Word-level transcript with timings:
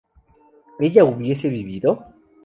¿ella 0.79 1.03
hubiese 1.03 1.47
vivido? 1.51 2.03